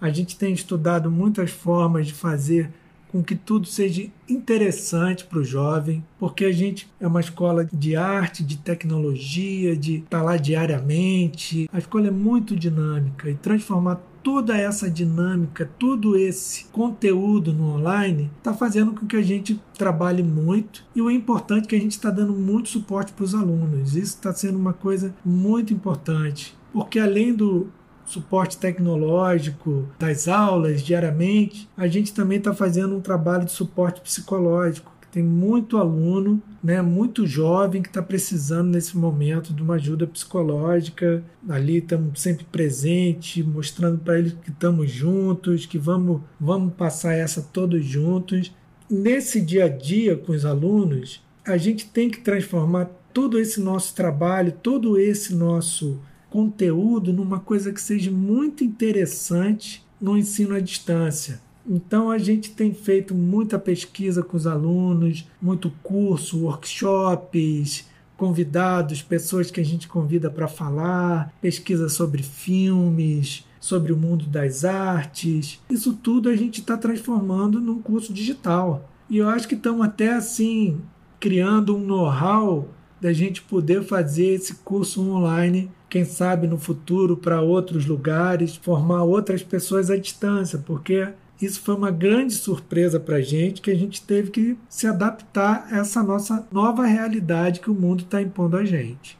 a 0.00 0.08
gente 0.08 0.36
tem 0.36 0.54
estudado 0.54 1.10
muitas 1.10 1.50
formas 1.50 2.06
de 2.06 2.14
fazer 2.14 2.70
com 3.10 3.22
que 3.22 3.34
tudo 3.34 3.66
seja 3.66 4.08
interessante 4.28 5.24
para 5.24 5.38
o 5.38 5.44
jovem, 5.44 6.04
porque 6.18 6.44
a 6.44 6.52
gente 6.52 6.88
é 7.00 7.06
uma 7.06 7.20
escola 7.20 7.68
de 7.72 7.96
arte, 7.96 8.44
de 8.44 8.56
tecnologia, 8.56 9.76
de 9.76 9.96
estar 9.96 10.22
lá 10.22 10.36
diariamente. 10.36 11.68
A 11.72 11.78
escola 11.78 12.08
é 12.08 12.10
muito 12.10 12.56
dinâmica 12.56 13.28
e 13.28 13.34
transformar 13.34 14.00
toda 14.22 14.56
essa 14.56 14.90
dinâmica, 14.90 15.68
todo 15.78 16.16
esse 16.16 16.66
conteúdo 16.66 17.52
no 17.52 17.74
online, 17.74 18.30
está 18.38 18.52
fazendo 18.52 18.92
com 18.92 19.06
que 19.06 19.16
a 19.16 19.22
gente 19.22 19.60
trabalhe 19.76 20.22
muito. 20.22 20.84
E 20.94 21.00
o 21.00 21.10
importante 21.10 21.64
é 21.64 21.68
que 21.68 21.76
a 21.76 21.80
gente 21.80 21.92
está 21.92 22.10
dando 22.10 22.34
muito 22.34 22.68
suporte 22.68 23.12
para 23.12 23.24
os 23.24 23.34
alunos. 23.34 23.96
Isso 23.96 24.16
está 24.16 24.32
sendo 24.32 24.58
uma 24.58 24.72
coisa 24.72 25.14
muito 25.24 25.72
importante. 25.72 26.54
Porque 26.72 26.98
além 26.98 27.34
do, 27.34 27.68
suporte 28.10 28.58
tecnológico 28.58 29.88
das 29.98 30.26
aulas 30.26 30.82
diariamente, 30.82 31.68
a 31.76 31.86
gente 31.86 32.12
também 32.12 32.38
está 32.38 32.52
fazendo 32.52 32.96
um 32.96 33.00
trabalho 33.00 33.44
de 33.44 33.52
suporte 33.52 34.00
psicológico. 34.00 34.90
Que 35.00 35.08
tem 35.08 35.22
muito 35.22 35.78
aluno, 35.78 36.42
né, 36.62 36.82
muito 36.82 37.26
jovem 37.26 37.82
que 37.82 37.88
está 37.88 38.02
precisando 38.02 38.70
nesse 38.70 38.96
momento 38.96 39.52
de 39.52 39.62
uma 39.62 39.74
ajuda 39.74 40.06
psicológica. 40.06 41.24
Ali 41.48 41.78
estamos 41.78 42.20
sempre 42.20 42.44
presentes, 42.44 43.44
mostrando 43.44 43.98
para 43.98 44.18
eles 44.18 44.34
que 44.34 44.50
estamos 44.50 44.90
juntos, 44.90 45.66
que 45.66 45.78
vamos, 45.78 46.20
vamos 46.38 46.74
passar 46.74 47.14
essa 47.14 47.40
todos 47.40 47.84
juntos. 47.84 48.52
Nesse 48.88 49.40
dia 49.40 49.64
a 49.64 49.68
dia 49.68 50.16
com 50.16 50.32
os 50.32 50.44
alunos, 50.44 51.22
a 51.46 51.56
gente 51.56 51.86
tem 51.86 52.10
que 52.10 52.20
transformar 52.20 52.90
todo 53.12 53.38
esse 53.38 53.60
nosso 53.60 53.94
trabalho, 53.94 54.52
todo 54.52 54.98
esse 54.98 55.34
nosso 55.34 56.00
conteúdo 56.30 57.12
numa 57.12 57.40
coisa 57.40 57.72
que 57.72 57.80
seja 57.80 58.10
muito 58.10 58.64
interessante 58.64 59.84
no 60.00 60.16
ensino 60.16 60.54
à 60.54 60.60
distância. 60.60 61.40
Então 61.68 62.10
a 62.10 62.16
gente 62.16 62.52
tem 62.52 62.72
feito 62.72 63.14
muita 63.14 63.58
pesquisa 63.58 64.22
com 64.22 64.36
os 64.36 64.46
alunos, 64.46 65.28
muito 65.42 65.70
curso, 65.82 66.44
workshops, 66.44 67.86
convidados, 68.16 69.02
pessoas 69.02 69.50
que 69.50 69.60
a 69.60 69.64
gente 69.64 69.88
convida 69.88 70.30
para 70.30 70.48
falar, 70.48 71.34
pesquisa 71.40 71.88
sobre 71.88 72.22
filmes, 72.22 73.46
sobre 73.60 73.92
o 73.92 73.96
mundo 73.96 74.26
das 74.26 74.64
artes. 74.64 75.60
Isso 75.68 75.92
tudo 75.92 76.28
a 76.28 76.36
gente 76.36 76.60
está 76.60 76.76
transformando 76.76 77.60
num 77.60 77.82
curso 77.82 78.12
digital. 78.12 78.88
E 79.08 79.18
eu 79.18 79.28
acho 79.28 79.46
que 79.46 79.54
estamos 79.54 79.84
até 79.84 80.12
assim 80.12 80.80
criando 81.18 81.76
um 81.76 81.80
know-how 81.80 82.68
da 83.00 83.12
gente 83.12 83.42
poder 83.42 83.82
fazer 83.82 84.28
esse 84.28 84.54
curso 84.56 85.02
online 85.02 85.70
quem 85.90 86.04
sabe 86.04 86.46
no 86.46 86.56
futuro 86.56 87.16
para 87.16 87.42
outros 87.42 87.84
lugares, 87.84 88.54
formar 88.54 89.02
outras 89.02 89.42
pessoas 89.42 89.90
à 89.90 89.96
distância, 89.96 90.56
porque 90.58 91.08
isso 91.42 91.60
foi 91.60 91.74
uma 91.74 91.90
grande 91.90 92.32
surpresa 92.32 93.00
para 93.00 93.16
a 93.16 93.20
gente, 93.20 93.60
que 93.60 93.72
a 93.72 93.74
gente 93.74 94.00
teve 94.00 94.30
que 94.30 94.58
se 94.68 94.86
adaptar 94.86 95.66
a 95.68 95.78
essa 95.78 96.00
nossa 96.02 96.46
nova 96.52 96.86
realidade 96.86 97.58
que 97.58 97.70
o 97.70 97.74
mundo 97.74 98.04
está 98.04 98.22
impondo 98.22 98.56
a 98.56 98.64
gente. 98.64 99.18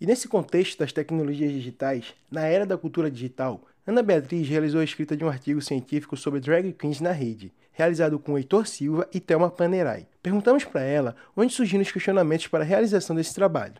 E 0.00 0.06
nesse 0.06 0.26
contexto 0.26 0.80
das 0.80 0.92
tecnologias 0.92 1.52
digitais, 1.52 2.12
na 2.28 2.42
era 2.42 2.66
da 2.66 2.76
cultura 2.76 3.08
digital, 3.08 3.62
Ana 3.86 4.02
Beatriz 4.02 4.48
realizou 4.48 4.80
a 4.80 4.84
escrita 4.84 5.16
de 5.16 5.24
um 5.24 5.28
artigo 5.28 5.62
científico 5.62 6.16
sobre 6.16 6.40
drag 6.40 6.72
queens 6.72 7.00
na 7.00 7.12
rede, 7.12 7.52
realizado 7.70 8.18
com 8.18 8.36
Heitor 8.36 8.66
Silva 8.66 9.06
e 9.14 9.20
Thelma 9.20 9.50
Panerai. 9.50 10.08
Perguntamos 10.20 10.64
para 10.64 10.82
ela 10.82 11.14
onde 11.36 11.52
surgiram 11.52 11.82
os 11.82 11.92
questionamentos 11.92 12.48
para 12.48 12.64
a 12.64 12.66
realização 12.66 13.14
desse 13.14 13.34
trabalho 13.34 13.74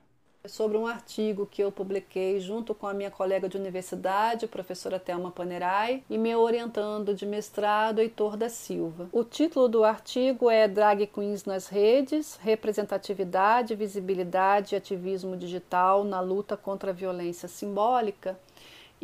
sobre 0.47 0.77
um 0.77 0.87
artigo 0.87 1.47
que 1.47 1.63
eu 1.63 1.71
publiquei 1.71 2.41
junto 2.41 2.75
com 2.75 2.89
a 2.89 2.95
minha 2.95 3.11
colega 3.11 3.49
de 3.49 3.57
universidade, 3.57 4.49
professora 4.49 4.99
Thelma 4.99 5.31
Panerai, 5.31 6.03
e 6.11 6.19
meu 6.19 6.41
orientando 6.41 7.15
de 7.15 7.25
mestrado, 7.25 8.01
Heitor 8.01 8.37
da 8.37 8.49
Silva. 8.49 9.09
O 9.13 9.23
título 9.23 9.69
do 9.69 9.85
artigo 9.85 10.51
é 10.51 10.67
Drag 10.67 11.07
Queens 11.07 11.45
nas 11.45 11.69
redes: 11.69 12.37
representatividade, 12.43 13.77
visibilidade 13.77 14.75
e 14.75 14.79
ativismo 14.79 15.37
digital 15.37 16.03
na 16.03 16.21
luta 16.21 16.57
contra 16.57 16.91
a 16.91 16.95
violência 16.95 17.47
simbólica. 17.47 18.37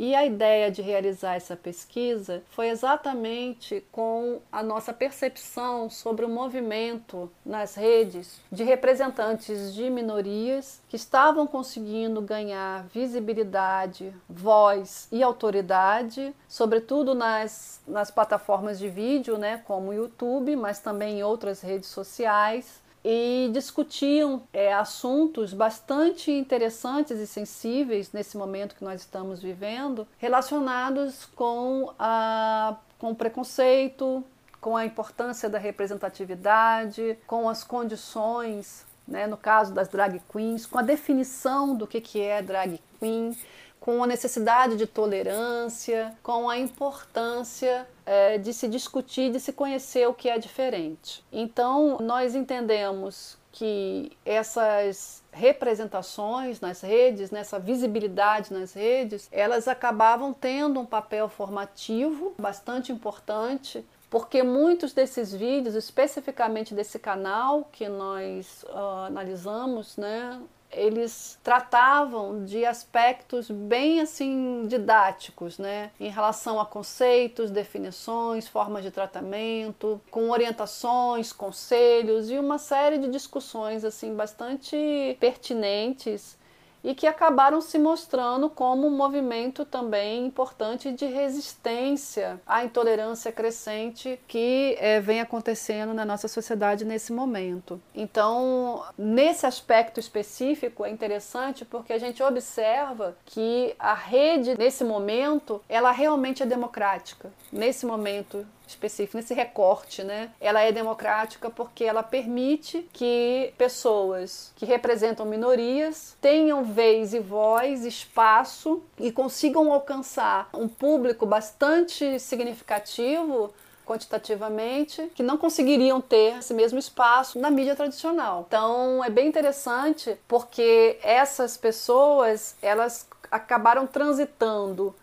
E 0.01 0.15
a 0.15 0.25
ideia 0.25 0.71
de 0.71 0.81
realizar 0.81 1.35
essa 1.35 1.57
pesquisa 1.57 2.45
foi 2.51 2.69
exatamente 2.69 3.85
com 3.91 4.41
a 4.53 4.63
nossa 4.63 4.93
percepção 4.93 5.91
sobre 5.91 6.25
o 6.25 6.29
movimento 6.29 7.29
nas 7.45 7.75
redes 7.75 8.41
de 8.49 8.63
representantes 8.63 9.75
de 9.75 9.91
minorias 9.91 10.81
que 10.89 10.95
estavam 10.95 11.49
conseguindo 11.49 12.23
ganhar 12.23 12.87
visibilidade, 12.95 14.15
voz 14.31 15.09
e 15.11 15.21
autoridade, 15.21 16.33
sobretudo 16.47 17.13
nas, 17.13 17.81
nas 17.85 18.09
plataformas 18.09 18.79
de 18.79 18.89
vídeo, 18.89 19.37
né, 19.37 19.65
como 19.67 19.89
o 19.89 19.95
YouTube, 19.95 20.55
mas 20.55 20.79
também 20.79 21.19
em 21.19 21.23
outras 21.25 21.61
redes 21.61 21.89
sociais 21.89 22.87
e 23.11 23.49
discutiam 23.55 24.43
é, 24.53 24.71
assuntos 24.71 25.55
bastante 25.55 26.31
interessantes 26.31 27.19
e 27.19 27.27
sensíveis 27.27 28.13
nesse 28.13 28.37
momento 28.37 28.75
que 28.75 28.85
nós 28.85 29.01
estamos 29.01 29.41
vivendo, 29.41 30.07
relacionados 30.19 31.25
com, 31.35 31.91
a, 31.99 32.77
com 32.99 33.13
o 33.13 33.15
preconceito, 33.15 34.23
com 34.61 34.77
a 34.77 34.85
importância 34.85 35.49
da 35.49 35.57
representatividade, 35.57 37.17
com 37.27 37.49
as 37.49 37.65
condições, 37.65 38.85
né, 39.07 39.27
no 39.27 39.39
caso 39.39 39.73
das 39.73 39.89
drag 39.89 40.21
queens, 40.31 40.67
com 40.67 40.79
a 40.79 40.83
definição 40.83 41.75
do 41.75 41.87
que, 41.87 42.03
que 42.03 42.21
é 42.21 42.43
drag 42.43 42.79
queen, 43.01 43.35
com 43.81 44.05
a 44.05 44.07
necessidade 44.07 44.77
de 44.77 44.87
tolerância, 44.87 46.15
com 46.23 46.51
a 46.51 46.59
importância 46.59 47.89
é, 48.09 48.39
de 48.39 48.55
se 48.55 48.67
discutir, 48.67 49.31
de 49.31 49.39
se 49.39 49.53
conhecer 49.53 50.09
o 50.09 50.15
que 50.15 50.31
é 50.31 50.39
diferente. 50.39 51.23
Então, 51.31 51.99
nós 52.01 52.35
entendemos 52.35 53.37
que 53.53 54.17
essas 54.25 55.23
representações 55.31 56.59
nas 56.59 56.81
redes, 56.81 57.31
nessa 57.31 57.59
visibilidade 57.59 58.51
nas 58.51 58.73
redes, 58.73 59.29
elas 59.31 59.69
acabavam 59.69 60.33
tendo 60.33 60.81
um 60.81 60.87
papel 60.87 61.29
formativo 61.29 62.35
bastante 62.39 62.91
importante 62.91 63.85
porque 64.09 64.43
muitos 64.43 64.95
desses 64.95 65.35
vídeos, 65.35 65.75
especificamente 65.75 66.73
desse 66.75 66.99
canal 66.99 67.69
que 67.71 67.91
nós 67.91 68.65
uh, 68.71 69.05
analisamos, 69.07 69.99
né, 69.99 70.41
eles 70.71 71.39
tratavam 71.43 72.45
de 72.45 72.65
aspectos 72.65 73.51
bem 73.51 74.01
assim 74.01 74.67
didáticos, 74.67 75.59
né, 75.59 75.91
em 75.99 76.11
relação 76.11 76.61
a 76.61 76.67
conceitos, 76.67 77.51
definições, 77.51 78.47
formas 78.47 78.83
de 78.83 78.91
tratamento, 78.91 80.01
com 80.11 80.31
orientações, 80.31 81.33
conselhos 81.33 82.31
e 82.31 82.39
uma 82.39 82.59
série 82.59 82.99
de 82.99 83.09
discussões 83.09 83.85
assim 83.85 84.15
bastante 84.15 84.77
pertinentes 85.19 86.37
e 86.83 86.95
que 86.95 87.07
acabaram 87.07 87.61
se 87.61 87.79
mostrando 87.79 88.49
como 88.49 88.87
um 88.87 88.97
movimento 88.97 89.65
também 89.65 90.27
importante 90.27 90.93
de 90.93 91.07
resistência 91.07 92.41
à 92.47 92.65
intolerância 92.65 93.33
crescente 93.33 94.19
que 94.27 94.77
é, 94.79 95.01
vem 95.01 95.21
acontecendo 95.21 95.93
na 95.93 96.05
nossa 96.05 96.29
sociedade 96.29 96.85
nesse 96.85 97.13
momento. 97.13 97.81
Então, 97.95 98.85
nesse 98.97 99.47
aspecto 99.47 99.99
específico, 99.99 100.85
é 100.85 100.91
interessante 100.91 101.65
porque 101.65 101.93
a 101.93 101.99
gente 101.99 102.23
observa 102.23 103.17
que 103.25 103.75
a 103.79 103.95
rede, 103.95 104.57
nesse 104.57 104.85
momento, 104.85 105.63
ela 105.69 105.91
realmente 105.91 106.43
é 106.43 106.47
democrática. 106.47 107.33
Nesse 107.53 107.87
momento 107.87 108.47
específico, 108.71 109.17
nesse 109.17 109.35
recorte, 109.35 110.03
né? 110.03 110.31
Ela 110.41 110.63
é 110.63 110.73
democrática 110.73 111.51
porque 111.51 111.85
ela 111.85 112.03
permite 112.03 112.89
que 112.93 113.53
pessoas 113.57 114.53
que 114.57 114.65
representam 114.65 115.27
minorias 115.27 116.17
tenham 116.21 116.65
vez 116.65 117.15
e 117.15 117.21
voz, 117.21 117.85
espaço 117.85 118.83
e 118.99 119.11
consigam 119.13 119.73
alcançar 119.73 120.49
um 120.53 120.69
público 120.69 121.27
bastante 121.27 122.19
significativo 122.19 123.53
quantitativamente, 123.89 125.11
que 125.15 125.23
não 125.23 125.39
conseguiriam 125.39 125.99
ter 125.99 126.37
esse 126.37 126.53
mesmo 126.53 126.79
espaço 126.79 127.39
na 127.39 127.51
mídia 127.51 127.75
tradicional. 127.75 128.45
Então 128.47 129.03
é 129.03 129.09
bem 129.09 129.27
interessante 129.27 130.19
porque 130.29 130.99
essas 131.03 131.57
pessoas 131.57 132.55
elas 132.61 133.09
acabaram 133.31 133.87
transitando 133.87 134.95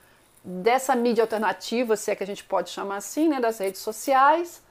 dessa 0.45 0.95
mídia 0.95 1.23
alternativa, 1.23 1.97
se 1.97 2.11
é 2.11 2.15
que 2.15 2.23
a 2.23 2.27
gente 2.27 2.43
pode 2.43 2.69
chamar 2.69 2.97
assim, 2.97 3.27
né, 3.27 3.39
das 3.39 3.57
redes 3.57 3.81
sociais, 3.81 4.61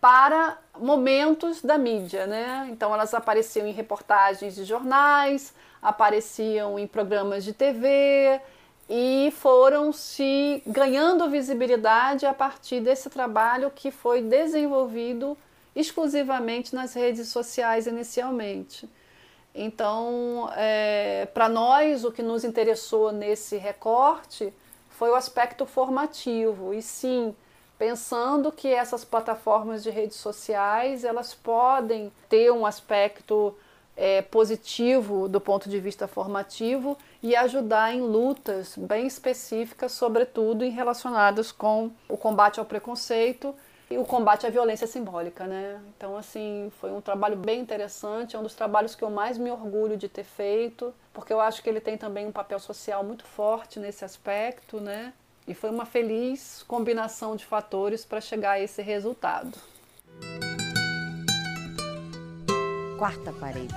para 0.00 0.58
momentos 0.78 1.60
da 1.62 1.76
mídia, 1.78 2.26
né? 2.26 2.66
Então 2.72 2.92
elas 2.92 3.14
apareciam 3.14 3.66
em 3.66 3.72
reportagens 3.72 4.54
de 4.54 4.64
jornais, 4.64 5.54
apareciam 5.80 6.78
em 6.78 6.86
programas 6.86 7.44
de 7.44 7.52
TV 7.52 8.40
e 8.88 9.32
foram 9.36 9.92
se 9.92 10.62
ganhando 10.66 11.30
visibilidade 11.30 12.26
a 12.26 12.34
partir 12.34 12.80
desse 12.80 13.08
trabalho 13.10 13.70
que 13.70 13.90
foi 13.92 14.22
desenvolvido 14.22 15.36
exclusivamente 15.76 16.74
nas 16.74 16.94
redes 16.94 17.28
sociais 17.28 17.86
inicialmente. 17.86 18.88
Então, 19.54 20.50
é, 20.56 21.26
para 21.32 21.48
nós, 21.48 22.04
o 22.04 22.10
que 22.10 22.22
nos 22.22 22.42
interessou 22.42 23.12
nesse 23.12 23.56
recorte 23.56 24.52
foi 25.02 25.10
o 25.10 25.16
aspecto 25.16 25.66
formativo. 25.66 26.72
E 26.72 26.80
sim, 26.80 27.34
pensando 27.76 28.52
que 28.52 28.68
essas 28.68 29.04
plataformas 29.04 29.82
de 29.82 29.90
redes 29.90 30.16
sociais 30.16 31.02
elas 31.02 31.34
podem 31.34 32.12
ter 32.28 32.52
um 32.52 32.64
aspecto 32.64 33.52
é, 33.96 34.22
positivo 34.22 35.28
do 35.28 35.40
ponto 35.40 35.68
de 35.68 35.80
vista 35.80 36.06
formativo 36.06 36.96
e 37.20 37.34
ajudar 37.34 37.92
em 37.92 38.00
lutas 38.00 38.76
bem 38.78 39.04
específicas, 39.08 39.90
sobretudo 39.90 40.64
em 40.64 40.70
relacionadas 40.70 41.50
com 41.50 41.90
o 42.08 42.16
combate 42.16 42.60
ao 42.60 42.64
preconceito 42.64 43.52
e 43.92 43.98
o 43.98 44.04
combate 44.04 44.46
à 44.46 44.50
violência 44.50 44.86
simbólica, 44.86 45.46
né? 45.46 45.80
Então, 45.96 46.16
assim, 46.16 46.72
foi 46.80 46.90
um 46.90 47.00
trabalho 47.00 47.36
bem 47.36 47.60
interessante, 47.60 48.34
é 48.34 48.38
um 48.38 48.42
dos 48.42 48.54
trabalhos 48.54 48.94
que 48.94 49.04
eu 49.04 49.10
mais 49.10 49.36
me 49.36 49.50
orgulho 49.50 49.96
de 49.96 50.08
ter 50.08 50.24
feito, 50.24 50.94
porque 51.12 51.32
eu 51.32 51.40
acho 51.40 51.62
que 51.62 51.68
ele 51.68 51.80
tem 51.80 51.98
também 51.98 52.26
um 52.26 52.32
papel 52.32 52.58
social 52.58 53.04
muito 53.04 53.24
forte 53.24 53.78
nesse 53.78 54.04
aspecto, 54.04 54.80
né? 54.80 55.12
E 55.46 55.54
foi 55.54 55.70
uma 55.70 55.84
feliz 55.84 56.64
combinação 56.66 57.36
de 57.36 57.44
fatores 57.44 58.04
para 58.04 58.20
chegar 58.20 58.52
a 58.52 58.60
esse 58.60 58.80
resultado. 58.80 59.58
Quarta 62.98 63.32
parede. 63.32 63.74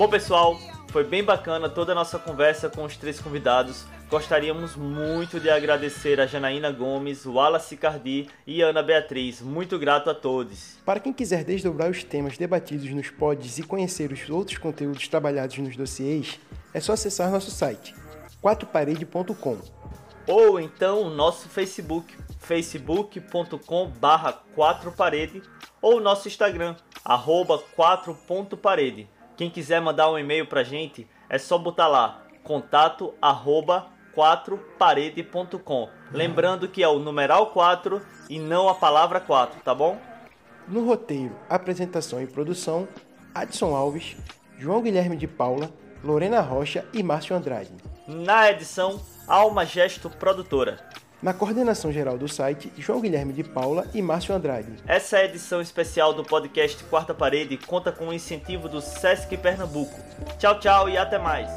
Bom, 0.00 0.08
pessoal, 0.08 0.58
foi 0.88 1.04
bem 1.04 1.22
bacana 1.22 1.68
toda 1.68 1.92
a 1.92 1.94
nossa 1.94 2.18
conversa 2.18 2.70
com 2.70 2.84
os 2.84 2.96
três 2.96 3.20
convidados. 3.20 3.84
Gostaríamos 4.08 4.74
muito 4.74 5.38
de 5.38 5.50
agradecer 5.50 6.18
a 6.18 6.26
Janaína 6.26 6.72
Gomes, 6.72 7.26
Wallace 7.26 7.76
Cardi 7.76 8.26
e 8.46 8.62
Ana 8.62 8.82
Beatriz. 8.82 9.42
Muito 9.42 9.78
grato 9.78 10.08
a 10.08 10.14
todos. 10.14 10.78
Para 10.86 11.00
quem 11.00 11.12
quiser 11.12 11.44
desdobrar 11.44 11.90
os 11.90 12.02
temas 12.02 12.38
debatidos 12.38 12.88
nos 12.94 13.10
pods 13.10 13.58
e 13.58 13.62
conhecer 13.62 14.10
os 14.10 14.30
outros 14.30 14.56
conteúdos 14.56 15.06
trabalhados 15.06 15.58
nos 15.58 15.76
dossiês, 15.76 16.40
é 16.72 16.80
só 16.80 16.94
acessar 16.94 17.30
nosso 17.30 17.50
site 17.50 17.94
quatroparede.com. 18.40 19.58
Ou 20.26 20.58
então 20.58 21.02
o 21.02 21.10
nosso 21.10 21.46
Facebook, 21.50 22.16
facebook.com 22.38 23.90
barra 24.00 24.40
4parede 24.56 25.42
ou 25.82 26.00
nosso 26.00 26.26
Instagram, 26.26 26.74
arroba 27.04 27.62
4.parede. 27.76 29.06
Quem 29.40 29.48
quiser 29.48 29.80
mandar 29.80 30.10
um 30.10 30.18
e-mail 30.18 30.46
pra 30.46 30.62
gente, 30.62 31.08
é 31.26 31.38
só 31.38 31.56
botar 31.56 31.88
lá, 31.88 32.26
contato 32.44 33.14
arroba 33.22 33.86
4parede.com. 34.14 35.88
Lembrando 36.12 36.68
que 36.68 36.82
é 36.82 36.88
o 36.88 36.98
numeral 36.98 37.46
4 37.46 38.02
e 38.28 38.38
não 38.38 38.68
a 38.68 38.74
palavra 38.74 39.18
4, 39.18 39.62
tá 39.62 39.74
bom? 39.74 39.98
No 40.68 40.84
roteiro, 40.84 41.34
apresentação 41.48 42.20
e 42.20 42.26
produção, 42.26 42.86
Adson 43.34 43.74
Alves, 43.74 44.14
João 44.58 44.82
Guilherme 44.82 45.16
de 45.16 45.26
Paula, 45.26 45.72
Lorena 46.04 46.42
Rocha 46.42 46.84
e 46.92 47.02
Márcio 47.02 47.34
Andrade. 47.34 47.72
Na 48.06 48.50
edição, 48.50 49.00
Alma 49.26 49.64
Gesto 49.64 50.10
Produtora. 50.10 50.86
Na 51.22 51.34
coordenação 51.34 51.92
geral 51.92 52.16
do 52.16 52.26
site, 52.26 52.72
João 52.78 53.00
Guilherme 53.00 53.34
de 53.34 53.44
Paula 53.44 53.86
e 53.92 54.00
Márcio 54.00 54.34
Andrade. 54.34 54.72
Essa 54.86 55.18
é 55.18 55.22
a 55.22 55.24
edição 55.26 55.60
especial 55.60 56.14
do 56.14 56.24
podcast 56.24 56.82
Quarta 56.84 57.12
Parede 57.12 57.58
conta 57.58 57.92
com 57.92 58.08
o 58.08 58.12
incentivo 58.12 58.70
do 58.70 58.80
Sesc 58.80 59.36
Pernambuco. 59.36 60.00
Tchau, 60.38 60.58
tchau 60.58 60.88
e 60.88 60.96
até 60.96 61.18
mais. 61.18 61.50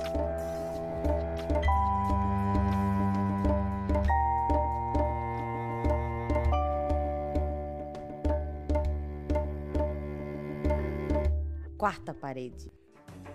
Quarta 11.77 12.13
parede. 12.13 12.71